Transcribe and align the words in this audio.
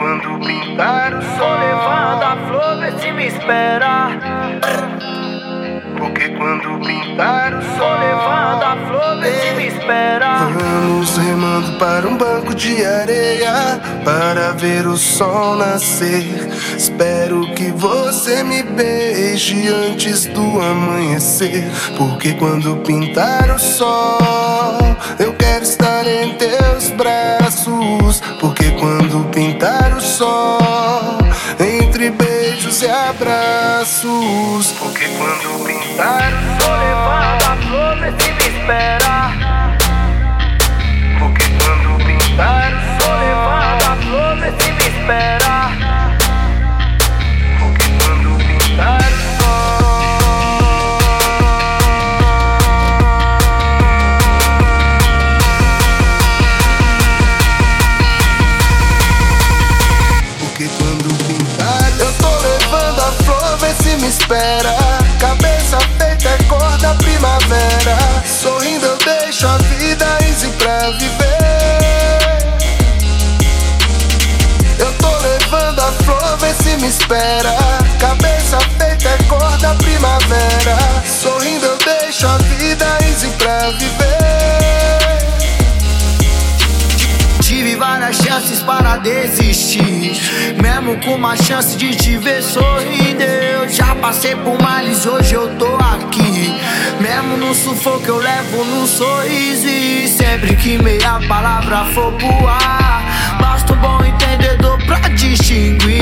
quando 0.00 0.46
pintar 0.46 1.12
o 1.12 1.20
sol 1.20 1.58
levando 1.58 2.22
a 2.22 2.36
flor, 2.48 2.80
vê 2.80 2.98
se 2.98 3.12
me 3.12 3.26
espera. 3.26 4.08
Porque 5.98 6.30
quando 6.30 6.80
pintar 6.86 7.52
o 7.52 7.62
sol 7.62 7.98
levando 7.98 8.62
a 8.62 8.76
flor, 8.88 9.20
vê 9.20 9.30
se 9.30 9.54
me 9.56 9.66
espera. 9.66 10.38
Vamos 10.58 11.18
remando 11.18 11.78
para 11.78 12.08
um 12.08 12.16
banco 12.16 12.54
de 12.54 12.84
areia 12.84 13.78
Para 14.04 14.52
ver 14.52 14.86
o 14.86 14.96
sol 14.96 15.56
nascer 15.56 16.24
Espero 16.76 17.52
que 17.54 17.70
você 17.72 18.42
me 18.42 18.62
beije 18.62 19.68
antes 19.68 20.26
do 20.26 20.60
amanhecer 20.60 21.64
Porque 21.98 22.32
quando 22.34 22.76
pintar 22.78 23.50
o 23.50 23.58
sol 23.58 24.89
sol 30.20 31.16
Entre 31.58 32.10
beijos 32.10 32.82
e 32.82 32.88
abraços 32.90 34.72
Porque 34.78 35.06
quando 35.16 35.64
pintar 35.64 36.32
sol 36.60 36.76
levando 36.76 37.44
a 37.44 37.56
flor, 37.66 37.96
se 38.18 38.32
me 38.32 38.58
espera. 38.58 39.49
Me 76.80 76.88
espera. 76.88 77.54
Cabeça 77.98 78.58
feita 78.78 79.08
é 79.08 79.22
cor 79.28 79.58
da 79.58 79.74
primavera. 79.74 80.76
Sorrindo 81.04 81.66
eu 81.66 81.78
deixo 81.78 82.26
a 82.26 82.38
vida 82.38 82.86
easy 83.02 83.28
pra 83.36 83.70
viver. 83.70 84.20
Tive 87.42 87.76
várias 87.76 88.16
chances 88.16 88.62
para 88.62 88.96
desistir. 88.96 90.12
Mesmo 90.62 90.96
com 91.00 91.14
uma 91.16 91.36
chance 91.36 91.76
de 91.76 91.94
te 91.94 92.16
ver 92.16 92.42
sorrindo, 92.42 93.22
eu 93.22 93.68
já 93.68 93.94
passei 93.96 94.34
por 94.36 94.60
males, 94.62 95.04
hoje 95.04 95.34
eu 95.34 95.48
tô 95.56 95.76
aqui. 95.76 96.54
Mesmo 97.00 97.36
no 97.36 97.54
sufoco, 97.54 98.06
eu 98.06 98.18
levo 98.18 98.64
no 98.64 98.86
sorriso. 98.86 99.68
E 99.68 100.08
sempre 100.08 100.56
que 100.56 100.78
meia 100.78 101.20
palavra 101.28 101.84
for 101.92 102.12
pro 102.12 102.46
ar, 102.46 103.38
basta 103.40 103.72
um 103.72 103.76
bom 103.76 104.04
entendedor 104.04 104.78
pra 104.86 105.00
distinguir 105.10 105.99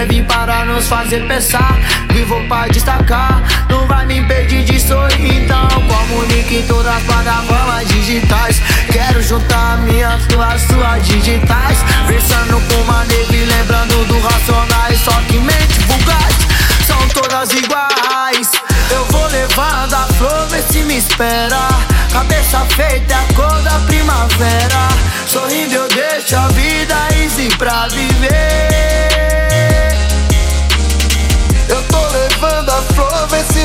serve 0.00 0.22
para 0.22 0.64
nos 0.64 0.88
fazer 0.88 1.26
pensar. 1.26 1.78
Vivo 2.12 2.42
pra 2.48 2.66
destacar, 2.68 3.42
não 3.68 3.86
vai 3.86 4.06
me 4.06 4.18
impedir 4.18 4.64
de 4.64 4.80
sorrir. 4.80 5.44
Então, 5.44 5.68
comunique 5.68 6.56
em 6.56 6.62
todas 6.66 6.96
as 6.96 7.02
plataformas 7.02 7.86
digitais. 7.88 8.62
Quero 8.90 9.22
juntar 9.22 9.78
minhas 9.78 10.24
duas 10.26 10.62
suas 10.62 11.06
digitais. 11.06 11.78
Versando 12.06 12.60
com 12.60 12.82
uma 12.82 13.04
negra 13.04 13.36
e 13.36 13.44
lembrando 13.44 14.06
do 14.06 14.18
racionais. 14.20 14.98
Só 15.00 15.12
que 15.28 15.38
mente 15.38 15.80
vulgares 15.86 16.38
são 16.86 17.08
todas 17.08 17.52
iguais. 17.52 18.50
Eu 18.90 19.04
vou 19.06 19.26
levando 19.28 19.94
a 19.94 20.06
flor, 20.16 20.46
vê 20.48 20.62
se 20.62 20.82
me 20.84 20.96
espera. 20.96 21.68
Cabeça 22.12 22.60
feita 22.74 23.12
é 23.12 23.16
a 23.16 23.34
cor 23.34 23.62
da 23.62 23.78
primavera. 23.86 24.88
Sorrindo 25.26 25.74
eu 25.74 25.88
deixo 25.88 26.36
a 26.36 26.48
vida 26.48 26.96
easy 27.22 27.48
pra 27.56 27.86
viver. 27.88 28.39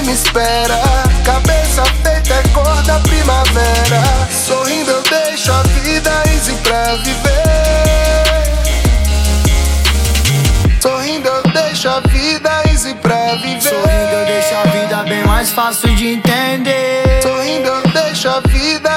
Me 0.06 0.14
espera. 0.14 0.80
Cabeça 1.24 1.84
feita 2.04 2.34
é 2.34 2.44
cor 2.54 2.84
da 2.84 3.00
primavera. 3.00 4.02
Sorrindo 4.30 4.92
eu 4.92 5.02
deixo 5.04 5.52
a 5.52 5.64
vida 5.64 6.12
easy 6.28 6.54
pra 6.64 6.96
viver. 6.96 7.46
Sorrindo 10.80 11.28
eu 11.28 11.44
deixo 11.52 11.90
a 11.90 12.00
vida 12.02 12.64
easy 12.72 12.94
pra 12.96 13.36
viver. 13.36 13.62
Sorrindo 13.62 14.14
eu 14.14 14.26
deixo 14.26 14.56
a 14.56 14.64
vida 14.64 15.04
bem 15.04 15.24
mais 15.26 15.52
fácil 15.52 15.96
de 15.96 16.08
entender. 16.14 17.22
Sorrindo 17.24 17.68
eu 17.68 17.82
deixo 17.92 18.30
a 18.30 18.40
vida 18.42 18.95